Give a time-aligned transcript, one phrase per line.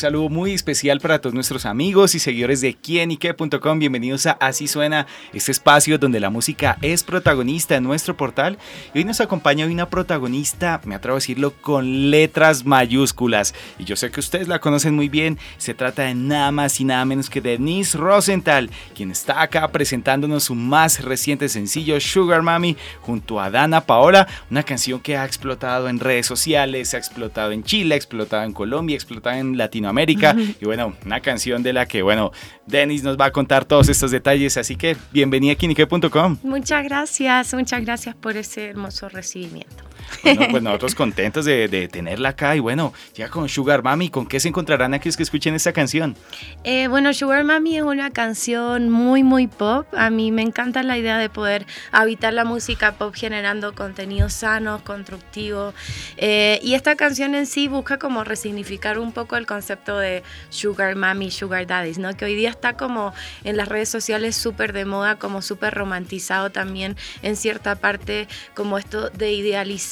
[0.00, 3.78] Saludo muy especial para todos nuestros amigos y seguidores de quienique.com.
[3.78, 8.56] Bienvenidos a Así Suena, este espacio donde la música es protagonista en nuestro portal.
[8.94, 13.54] Y hoy nos acompaña una protagonista, me atrevo a decirlo, con letras mayúsculas.
[13.78, 15.38] Y yo sé que ustedes la conocen muy bien.
[15.58, 20.44] Se trata de nada más y nada menos que Denise Rosenthal, quien está acá presentándonos
[20.44, 24.26] su más reciente sencillo, Sugar Mami, junto a Dana Paola.
[24.50, 28.54] Una canción que ha explotado en redes sociales, ha explotado en Chile, ha explotado en
[28.54, 30.36] Colombia, ha explotado en Latinoamérica América.
[30.60, 32.32] Y bueno, una canción de la que, bueno,
[32.66, 34.56] Denis nos va a contar todos estos detalles.
[34.56, 36.38] Así que bienvenida a Kinique.com.
[36.42, 39.89] Muchas gracias, muchas gracias por ese hermoso recibimiento.
[40.22, 44.40] Bueno, pues nosotros contentos de, tenerla acá y bueno, ya con Sugar Mami, ¿con qué
[44.40, 46.16] se encontrarán aquellos que escuchen esta canción?
[46.64, 49.86] Eh, bueno, Sugar Mami es una canción muy, muy pop.
[49.96, 54.82] A mí me encanta la idea de poder habitar la música pop generando contenido sano,
[54.84, 55.74] constructivo.
[56.16, 60.96] Eh, y esta canción en sí busca como resignificar un poco el concepto de Sugar
[60.96, 62.14] Mami, Sugar Daddies, ¿no?
[62.16, 63.12] Que hoy día está como
[63.44, 68.78] en las redes sociales súper de moda, como súper romantizado también en cierta parte, como
[68.78, 69.89] esto de idealizar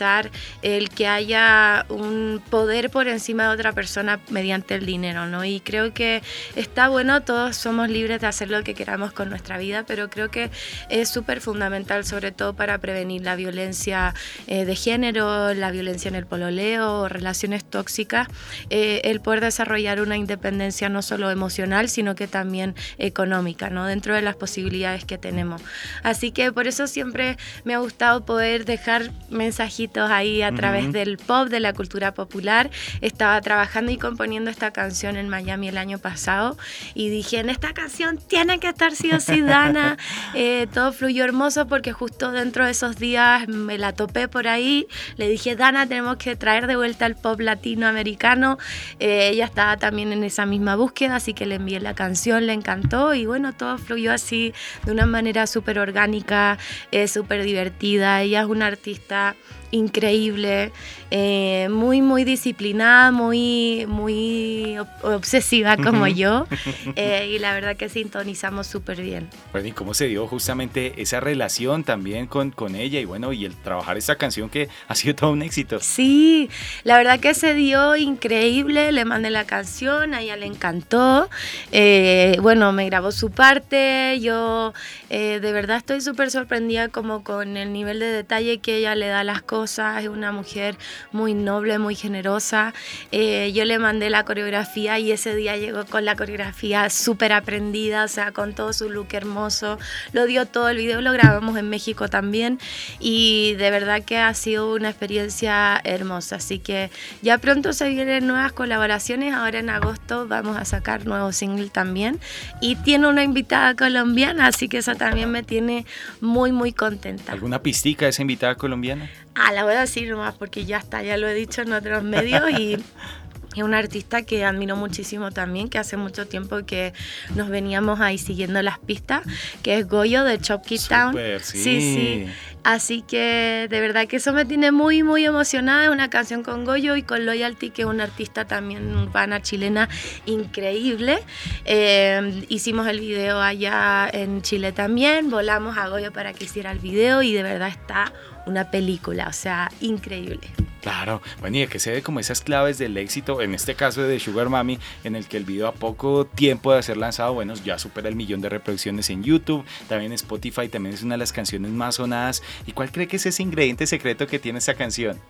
[0.62, 5.44] el que haya un poder por encima de otra persona mediante el dinero, ¿no?
[5.44, 6.22] Y creo que
[6.56, 10.30] está bueno, todos somos libres de hacer lo que queramos con nuestra vida, pero creo
[10.30, 10.50] que
[10.88, 14.14] es súper fundamental, sobre todo para prevenir la violencia
[14.46, 18.28] eh, de género, la violencia en el pololeo, relaciones tóxicas,
[18.70, 23.86] eh, el poder desarrollar una independencia no solo emocional, sino que también económica, ¿no?
[23.86, 25.62] Dentro de las posibilidades que tenemos.
[26.02, 31.18] Así que por eso siempre me ha gustado poder dejar mensajitos ahí a través del
[31.18, 32.70] pop, de la cultura popular.
[33.00, 36.56] Estaba trabajando y componiendo esta canción en Miami el año pasado
[36.94, 39.96] y dije, en esta canción tiene que estar sí o sí Dana.
[40.34, 44.86] Eh, todo fluyó hermoso porque justo dentro de esos días me la topé por ahí.
[45.16, 48.58] Le dije, Dana, tenemos que traer de vuelta el pop latinoamericano.
[49.00, 52.52] Eh, ella estaba también en esa misma búsqueda, así que le envié la canción, le
[52.52, 54.54] encantó y bueno, todo fluyó así
[54.84, 56.58] de una manera súper orgánica,
[56.92, 58.22] eh, súper divertida.
[58.22, 59.34] Ella es una artista
[59.70, 60.72] increíble,
[61.10, 66.46] eh, muy, muy disciplinada, muy, muy obsesiva como yo.
[66.96, 69.28] Eh, y la verdad que sintonizamos súper bien.
[69.52, 73.44] Bueno, ¿y cómo se dio justamente esa relación también con, con ella y bueno, y
[73.44, 75.78] el trabajar esa canción que ha sido todo un éxito?
[75.80, 76.50] Sí,
[76.84, 81.28] la verdad que se dio increíble, le mandé la canción, a ella le encantó.
[81.72, 84.72] Eh, bueno, me grabó su parte, yo
[85.08, 89.20] de verdad estoy súper sorprendida como con el nivel de detalle que ella le da
[89.20, 90.76] a las cosas es una mujer
[91.12, 92.74] muy noble, muy generosa.
[93.12, 98.04] Eh, yo le mandé la coreografía y ese día llegó con la coreografía súper aprendida,
[98.04, 99.78] o sea, con todo su look hermoso.
[100.12, 102.58] Lo dio todo, el video lo grabamos en México también
[103.00, 106.36] y de verdad que ha sido una experiencia hermosa.
[106.36, 106.90] Así que
[107.22, 112.20] ya pronto se vienen nuevas colaboraciones, ahora en agosto vamos a sacar nuevo single también
[112.60, 115.86] y tiene una invitada colombiana, así que eso también me tiene
[116.20, 117.32] muy, muy contenta.
[117.32, 119.10] ¿Alguna pistica de esa invitada colombiana?
[119.52, 122.50] La voy a decir nomás porque ya está, ya lo he dicho en otros medios
[122.50, 122.76] y
[123.58, 126.92] es un artista que admiro muchísimo también, que hace mucho tiempo que
[127.34, 129.22] nos veníamos ahí siguiendo las pistas,
[129.62, 131.16] que es Goyo de Chop Town.
[131.40, 131.62] Sí.
[131.62, 132.26] sí, sí.
[132.64, 135.84] Así que de verdad que eso me tiene muy, muy emocionada.
[135.84, 139.88] Es una canción con Goyo y con Loyalty, que es una artista también urbana chilena
[140.26, 141.18] increíble.
[141.64, 146.78] Eh, hicimos el video allá en Chile también, volamos a Goyo para que hiciera el
[146.78, 148.12] video y de verdad está
[148.46, 150.48] una película, o sea, increíble.
[150.80, 154.20] Claro, bueno, y que se ve como esas claves del éxito, en este caso de
[154.20, 157.78] Sugar Mami, en el que el video a poco tiempo de ser lanzado, bueno, ya
[157.78, 161.72] supera el millón de reproducciones en YouTube, también Spotify, también es una de las canciones
[161.72, 162.42] más sonadas.
[162.66, 165.20] ¿Y cuál cree que es ese ingrediente secreto que tiene esa canción?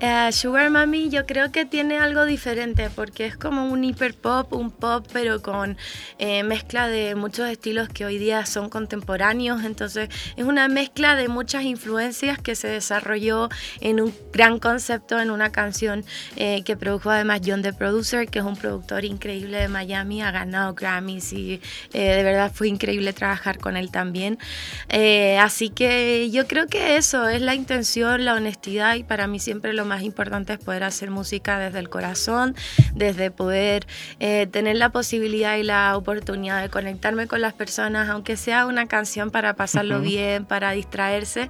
[0.00, 4.52] Eh, Sugar Mami yo creo que tiene algo diferente, porque es como un hiper pop,
[4.52, 5.76] un pop, pero con
[6.18, 11.28] eh, mezcla de muchos estilos que hoy día son contemporáneos, entonces es una mezcla de
[11.28, 13.48] muchas influencias que se desarrolló
[13.80, 16.04] en un gran concepto concepto en una canción
[16.36, 20.30] eh, que produjo además John the Producer, que es un productor increíble de Miami, ha
[20.30, 21.60] ganado Grammys y
[21.92, 24.38] eh, de verdad fue increíble trabajar con él también.
[24.88, 29.40] Eh, así que yo creo que eso es la intención, la honestidad y para mí
[29.40, 32.54] siempre lo más importante es poder hacer música desde el corazón,
[32.94, 33.88] desde poder
[34.18, 39.32] tener la posibilidad y la oportunidad de conectarme con las personas, aunque sea una canción
[39.32, 41.48] para pasarlo bien, para distraerse,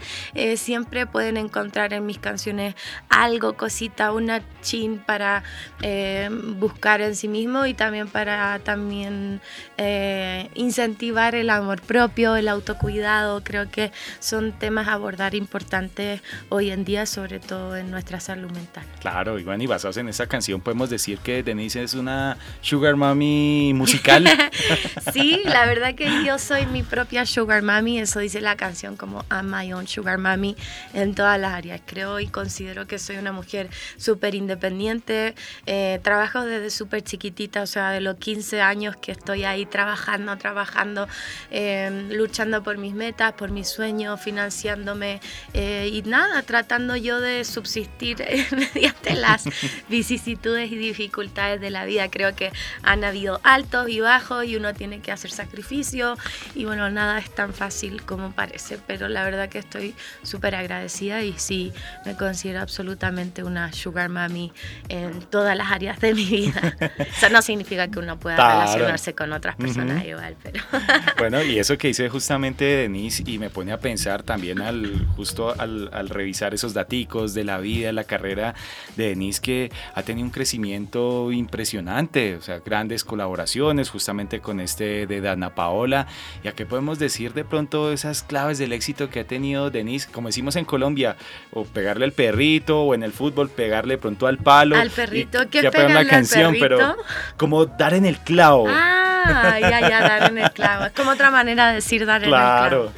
[0.56, 2.76] siempre siempre pueden encontrar en mis canciones
[3.16, 5.42] algo, cosita, una chin para
[5.80, 6.28] eh,
[6.58, 9.40] buscar en sí mismo y también para también
[9.78, 13.42] eh, incentivar el amor propio, el autocuidado.
[13.42, 16.20] Creo que son temas a abordar importantes
[16.50, 18.84] hoy en día, sobre todo en nuestra salud mental.
[19.00, 23.72] Claro, bueno, y basados en esa canción podemos decir que Denise es una sugar mommy
[23.74, 24.28] musical.
[25.12, 29.24] sí, la verdad que yo soy mi propia sugar mommy, eso dice la canción como
[29.30, 30.54] I'm my own sugar mommy
[30.92, 31.80] en todas las áreas.
[31.86, 35.35] Creo y considero que soy una mujer súper independiente,
[35.67, 40.37] eh, trabajo desde súper chiquitita, o sea, de los 15 años que estoy ahí trabajando,
[40.37, 41.06] trabajando,
[41.50, 45.20] eh, luchando por mis metas, por mis sueños, financiándome
[45.55, 48.19] eh, y nada, tratando yo de subsistir
[48.75, 49.44] mediante las
[49.88, 52.11] vicisitudes y dificultades de la vida.
[52.11, 52.50] Creo que
[52.82, 56.17] han habido altos y bajos y uno tiene que hacer sacrificio
[56.55, 61.23] y bueno, nada es tan fácil como parece, pero la verdad que estoy súper agradecida
[61.23, 61.73] y sí,
[62.05, 62.95] me considero absolutamente
[63.44, 64.52] una sugar mommy
[64.88, 66.76] en todas las áreas de mi vida.
[66.98, 70.62] Eso no significa que uno pueda relacionarse con otras personas igual, pero...
[71.19, 75.54] bueno, y eso que hice justamente Denise y me pone a pensar también al justo
[75.58, 78.54] al, al revisar esos daticos de la vida, la carrera
[78.96, 85.06] de Denise que ha tenido un crecimiento impresionante, o sea, grandes colaboraciones justamente con este
[85.06, 86.06] de Dana Paola.
[86.43, 90.08] ¿Y a qué podemos decir de pronto esas claves del éxito que ha tenido Denise?
[90.10, 91.16] Como decimos en Colombia,
[91.52, 94.76] o pegarle al perrito, o en el fútbol pegarle pronto al palo.
[94.76, 96.96] Al perrito, ¿qué pegarle una canción, pero
[97.36, 98.66] como dar en el clavo.
[98.68, 100.84] Ah, ya, ya, dar en el clavo.
[100.86, 102.68] Es como otra manera de decir dar en el clavo.
[102.68, 102.92] Claro.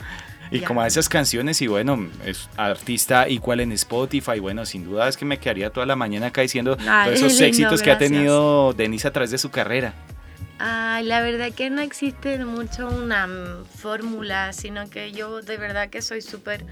[0.51, 5.09] Y como a esas canciones, y bueno, es artista igual en Spotify, bueno, sin duda
[5.09, 8.73] es que me quedaría toda la mañana acá diciendo todos esos éxitos que ha tenido
[8.73, 9.93] Denise a través de su carrera.
[10.61, 13.29] Ay, la verdad que no existe mucho una
[13.77, 16.67] fórmula, sino que yo de verdad que soy súper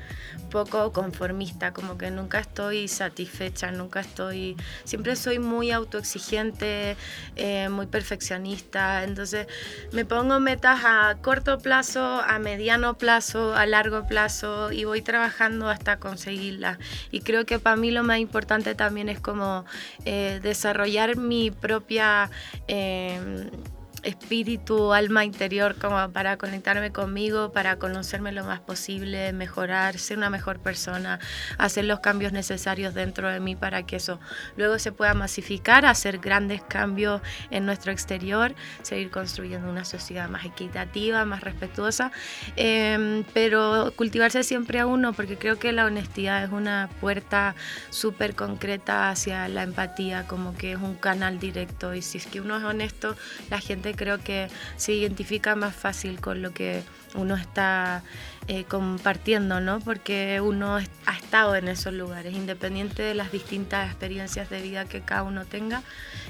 [0.51, 6.97] poco conformista, como que nunca estoy satisfecha, nunca estoy, siempre soy muy autoexigente,
[7.37, 9.47] eh, muy perfeccionista, entonces
[9.93, 15.69] me pongo metas a corto plazo, a mediano plazo, a largo plazo y voy trabajando
[15.69, 16.79] hasta conseguirlas.
[17.13, 19.65] Y creo que para mí lo más importante también es como
[20.05, 22.31] eh, desarrollar mi propia...
[22.67, 23.49] Eh,
[24.07, 30.31] espíritu, alma interior como para conectarme conmigo, para conocerme lo más posible, mejorar, ser una
[30.31, 31.19] mejor persona,
[31.59, 34.21] hacer los cambios necesarios dentro de mí para que eso
[34.57, 37.21] luego se pueda masificar, hacer grandes cambios
[37.51, 42.13] en nuestro exterior, seguir construyendo una sociedad más equitativa, más respetuosa,
[42.55, 47.55] em, pero cultivarse siempre a uno porque creo que la honestidad es una puerta
[47.91, 52.41] súper concreta hacia la empatía, como que es un canal directo y si es que
[52.41, 53.17] uno es honesto,
[53.51, 56.83] la gente creo que se identifica más fácil con lo que
[57.15, 58.03] uno está
[58.49, 59.81] eh, compartiendo, ¿no?
[59.81, 65.01] Porque uno ha estado en esos lugares, independiente de las distintas experiencias de vida que
[65.01, 65.83] cada uno tenga,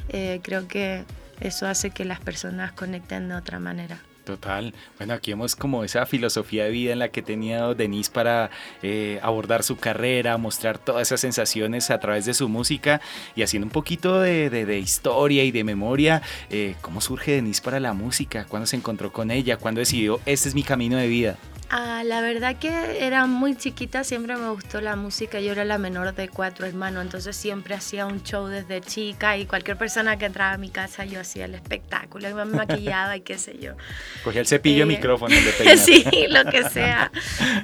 [0.08, 1.04] eh, creo que
[1.40, 3.98] eso hace que las personas conecten de otra manera.
[4.26, 4.74] Total.
[4.98, 8.50] Bueno, aquí vemos como esa filosofía de vida en la que tenía Denise para
[8.82, 13.00] eh, abordar su carrera, mostrar todas esas sensaciones a través de su música
[13.36, 16.22] y haciendo un poquito de, historia y de memoria.
[16.50, 18.46] Eh, ¿Cómo surge Denise para la música?
[18.46, 19.58] ¿Cuándo se encontró con ella?
[19.58, 21.38] ¿Cuándo decidió, este es mi camino de vida?
[21.68, 25.78] Ah, la verdad que era muy chiquita, siempre me gustó la música, yo era la
[25.78, 30.26] menor de cuatro hermanos, entonces siempre hacía un show desde chica y cualquier persona que
[30.26, 33.72] entraba a mi casa yo hacía el espectáculo y me maquillaba y qué sé yo.
[34.24, 37.10] Cogía el cepillo, eh, micrófono, de Sí, lo que sea.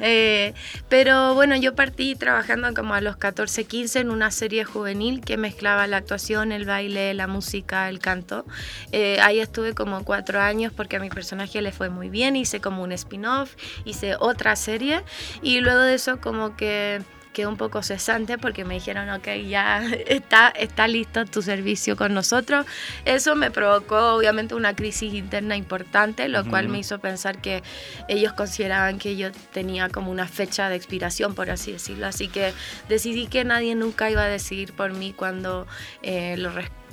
[0.00, 0.52] Eh,
[0.88, 5.36] pero bueno, yo partí trabajando como a los 14, 15 en una serie juvenil que
[5.36, 8.46] mezclaba la actuación, el baile, la música, el canto.
[8.90, 12.60] Eh, ahí estuve como cuatro años porque a mi personaje le fue muy bien, hice
[12.60, 13.54] como un spin-off
[13.92, 15.02] hice otra serie
[15.40, 19.82] y luego de eso como que quedé un poco cesante porque me dijeron, ok, ya
[20.06, 22.66] está, está listo tu servicio con nosotros.
[23.04, 27.62] Eso me provocó obviamente una crisis interna importante, lo cual me hizo pensar que
[28.08, 32.06] ellos consideraban que yo tenía como una fecha de expiración, por así decirlo.
[32.06, 32.52] Así que
[32.88, 35.66] decidí que nadie nunca iba a decidir por mí cuando
[36.02, 36.52] eh, lo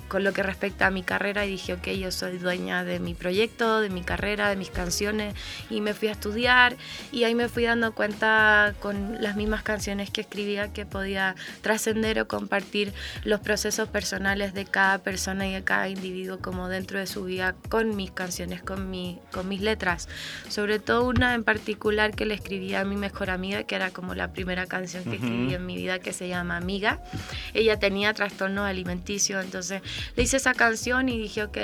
[0.10, 3.13] con lo que respecta a mi carrera y dije, ok, yo soy dueña de mi
[3.13, 5.36] proyecto, de mi carrera, de mis canciones
[5.70, 6.75] y me fui a estudiar
[7.12, 12.20] y ahí me fui dando cuenta con las mismas canciones que escribía que podía trascender
[12.20, 17.08] o compartir los procesos personales de cada persona y de cada individuo como dentro de
[17.08, 20.10] su vida con mis canciones, con, mi, con mis letras.
[20.50, 24.16] Sobre todo una en particular que le escribí a mi mejor amiga, que era como
[24.16, 27.00] la primera canción que escribí en mi vida que se llama Amiga.
[27.54, 29.82] Ella tenía trastorno alimenticio, entonces
[30.15, 31.58] le hice esa canción y dije, ok,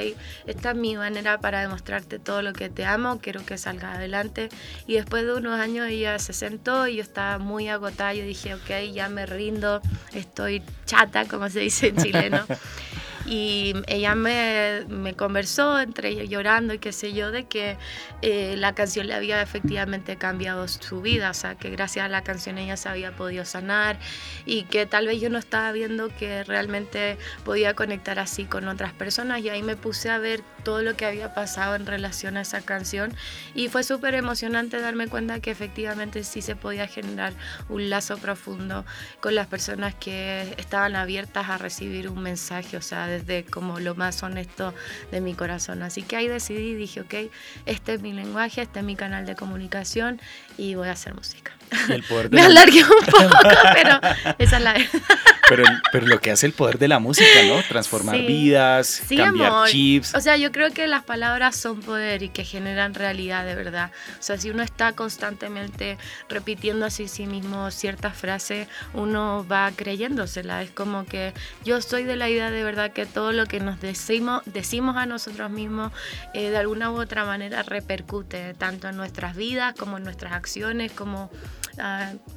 [0.46, 4.50] esta es mi manera para demostrarte todo lo que te amo, quiero que salga adelante.
[4.88, 8.54] Y después de unos años ella se sentó y yo estaba muy agotada, yo dije,
[8.54, 9.82] ok, ya me rindo,
[10.14, 12.46] estoy chata, como se dice en chileno.
[13.26, 17.78] y ella me, me, conversó entre llorando y qué sé yo de que
[18.22, 22.24] eh, la canción le había efectivamente cambiado su vida, o sea que gracias a la
[22.24, 23.98] canción ella se había podido sanar
[24.46, 28.94] y que tal vez yo no estaba viendo que realmente podía conectar así con otras
[28.94, 29.42] personas.
[29.42, 32.62] Y ahí me puse a ver todo lo que había pasado en relación a esa
[32.62, 33.14] canción
[33.54, 37.34] y fue súper emocionante darme cuenta que efectivamente sí se podía generar
[37.70, 38.86] un lazo profundo
[39.20, 43.96] con las personas que estaban abiertas a recibir un mensaje, o sea, desde como lo
[43.96, 44.74] más honesto
[45.12, 45.84] de mi corazón.
[45.84, 47.32] Así que ahí decidí, dije, ok,
[47.66, 50.20] este es mi lenguaje, este es mi canal de comunicación
[50.58, 51.54] y voy a hacer música.
[52.32, 53.36] Me alargué un poco,
[53.74, 54.00] pero
[54.38, 54.76] esa es la
[55.50, 57.62] pero, pero lo que hace el poder de la música, ¿no?
[57.68, 60.16] Transformar vidas, cambiar chips.
[60.16, 63.92] O sea, yo creo que las palabras son poder y que generan realidad de verdad.
[64.20, 65.98] O sea, si uno está constantemente
[66.30, 70.64] repitiendo así sí mismo ciertas frases, uno va creyéndosela.
[70.64, 73.80] Es como que yo soy de la idea de verdad que todo lo que nos
[73.82, 75.92] decimos, decimos a nosotros mismos,
[76.34, 80.92] eh, de alguna u otra manera repercute tanto en nuestras vidas como en nuestras acciones,
[80.92, 81.30] como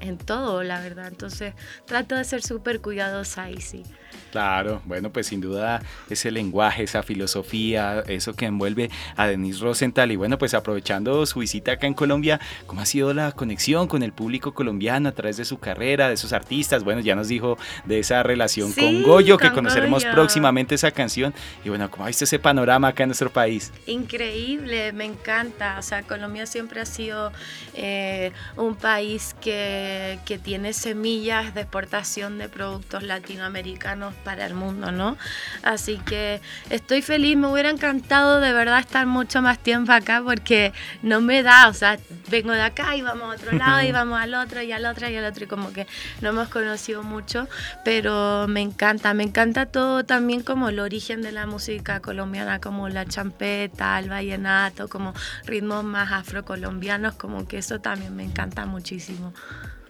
[0.00, 1.08] en todo, la verdad.
[1.08, 1.54] Entonces,
[1.86, 3.84] trato de ser súper cuidadosa ahí, sí.
[4.30, 5.80] Claro, bueno, pues sin duda
[6.10, 10.12] ese lenguaje, esa filosofía, eso que envuelve a Denise Rosenthal.
[10.12, 14.02] Y bueno, pues aprovechando su visita acá en Colombia, ¿cómo ha sido la conexión con
[14.02, 16.84] el público colombiano a través de su carrera, de sus artistas?
[16.84, 21.32] Bueno, ya nos dijo de esa relación con Goyo, que conoceremos próximamente esa canción.
[21.64, 23.72] Y bueno, ¿cómo ha visto ese panorama acá en nuestro país?
[23.86, 25.76] Increíble, me encanta.
[25.78, 27.32] O sea, Colombia siempre ha sido
[27.74, 34.92] eh, un país que, que tiene semillas de exportación de productos latinoamericanos para el mundo,
[34.92, 35.16] ¿no?
[35.62, 40.72] Así que estoy feliz, me hubiera encantado de verdad estar mucho más tiempo acá porque
[41.02, 41.98] no me da, o sea,
[42.30, 45.08] vengo de acá y vamos a otro lado y vamos al otro y al otro
[45.08, 45.86] y al otro y como que
[46.20, 47.48] no hemos conocido mucho,
[47.84, 52.88] pero me encanta, me encanta todo también como el origen de la música colombiana, como
[52.88, 59.17] la champeta, el vallenato, como ritmos más afrocolombianos, como que eso también me encanta muchísimo.
[59.18, 59.32] 嗯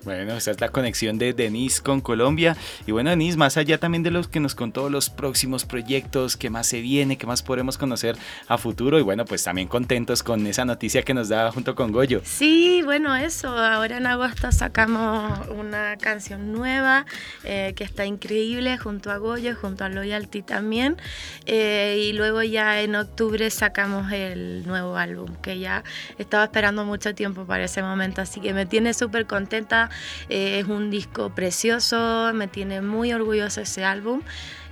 [0.08, 2.56] Bueno, esa es la conexión de Denise con Colombia.
[2.86, 6.48] Y bueno, Denise, más allá también de los que nos contó los próximos proyectos, qué
[6.48, 8.98] más se viene, qué más podremos conocer a futuro.
[8.98, 12.22] Y bueno, pues también contentos con esa noticia que nos da junto con Goyo.
[12.24, 13.50] Sí, bueno, eso.
[13.50, 17.04] Ahora en agosto sacamos una canción nueva
[17.44, 20.96] eh, que está increíble junto a Goyo, junto a Loyalty también.
[21.44, 25.84] Eh, y luego ya en octubre sacamos el nuevo álbum, que ya
[26.16, 28.22] estaba esperando mucho tiempo para ese momento.
[28.22, 29.90] Así que me tiene súper contenta
[30.28, 34.22] eh, es un disco precioso, me tiene muy orgulloso ese álbum.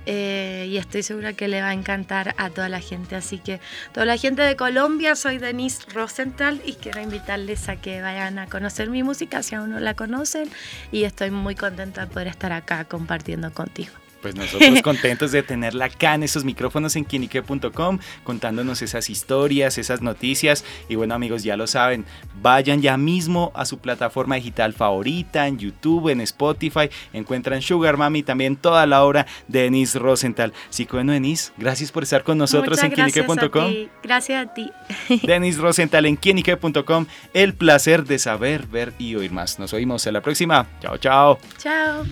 [0.09, 3.17] Eh, y estoy segura que le va a encantar a toda la gente.
[3.17, 3.59] Así que
[3.91, 8.47] toda la gente de Colombia, soy Denise Rosenthal y quiero invitarles a que vayan a
[8.47, 10.49] conocer mi música si aún no la conocen
[10.93, 13.91] y estoy muy contenta de poder estar acá compartiendo contigo.
[14.27, 20.01] Pues nosotros contentos de tenerla acá en esos micrófonos en quinique.com contándonos esas historias, esas
[20.01, 20.65] noticias.
[20.89, 22.03] Y bueno amigos, ya lo saben,
[22.41, 28.21] vayan ya mismo a su plataforma digital favorita, en YouTube, en Spotify, encuentran Sugar Mami,
[28.21, 30.51] también toda la obra de Denise Rosenthal.
[30.69, 33.73] Así que bueno, Denise, gracias por estar con nosotros en quinique.com.
[34.03, 34.69] Gracias a ti.
[35.23, 39.57] Denise Rosenthal en quinique.com, el placer de saber, ver y oír más.
[39.57, 40.67] Nos oímos en la próxima.
[40.81, 41.39] Chao, chao.
[41.57, 42.03] Chao.